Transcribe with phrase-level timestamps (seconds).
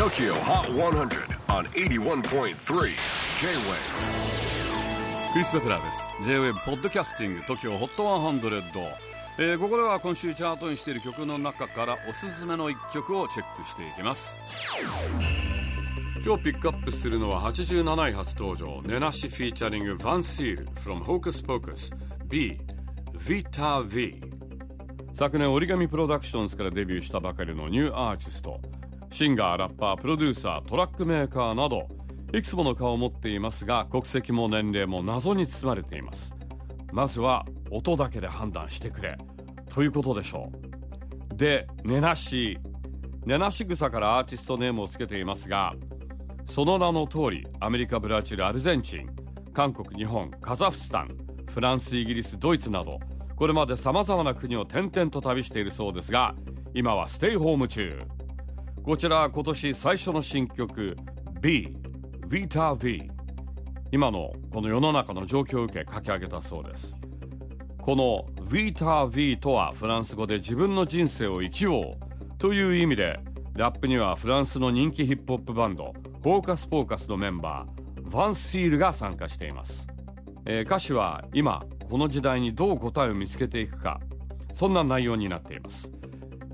[0.00, 2.54] TOKYO HOT 100 on 81.3 J-WAVE
[5.34, 6.08] クリス・ベプラーです。
[6.22, 8.62] J-WAVE ポッドキャスティング TOKYO HOT 100、
[9.40, 14.40] えー、ここでは今週チャートにしている曲の中からおすすめの一曲をチェックしていきます。
[16.24, 18.80] 今日ピックアップするのは87位初登場。
[18.86, 21.94] ネナシフィーチャリングヴァンシール from Hocus Pocus
[22.26, 22.58] B
[23.18, 24.18] Vita V
[25.12, 28.62] 昨年 origami PRODUCTIONS からデビューしたばかりのニューアーティスト。
[29.10, 31.88] シンガーラッパープロデューサートラックメーカーなど
[32.32, 36.34] いくつもの顔を持っていますが国籍も年齢も謎に包まれています。
[36.92, 39.18] まずは音だけで判断してくれ。
[39.68, 40.50] ということでしょ
[41.32, 41.36] う。
[41.36, 42.58] で Nenashi
[43.26, 45.74] 根無し草からアーティストネームを付けていますが
[46.46, 49.06] その名の通りアメリカブラジルアルゼンチン
[49.52, 51.16] 韓国日本カザフスタン
[51.52, 52.98] フランスイギリスドイツなど
[53.36, 56.34] これまで様々な国を転々と旅しているそうですが
[56.74, 57.98] 今はステイホーム中。
[58.82, 60.96] こちら今年最初の新曲
[61.40, 61.76] B
[62.28, 63.10] Vita V
[63.92, 66.96] 今のこの世の中の状況を受け書き上げたそうです。
[67.82, 73.20] この Vita V とはフランス語で自分の人生を生きようという意味で
[73.54, 75.92] ラップにはフランスの人気ヒップホップバンド
[76.22, 79.86] フォーカスフォーカスのメンバーヴァンシールが参加しています、
[80.46, 84.00] えー、歌詞は今この時代にどう答えを見つけていくか
[84.52, 85.90] そんな内容になっています。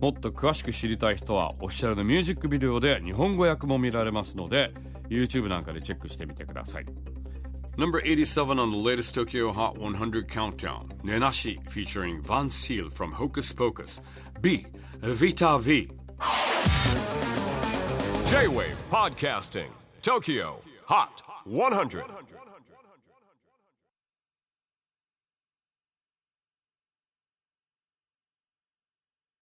[0.00, 4.72] もっと詳しく知りたい人はオフィシャルのミュージックビデオで日本語訳も見られますので
[5.08, 6.86] YouTube なんかでチェックしてみてください
[7.78, 13.52] Number 87 on the latest Tokyo Hot 100 countdown Nenashi featuring Van Seal from Hocus
[13.52, 14.00] Pocus
[14.40, 14.66] B
[15.02, 15.88] Vita V
[18.26, 19.68] J-Wave Podcasting
[20.02, 22.04] Tokyo Hot 100